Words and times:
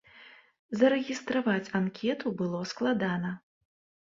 Зарэгістраваць 0.83 1.71
анкету 1.81 2.35
было 2.41 2.63
складана. 2.73 3.37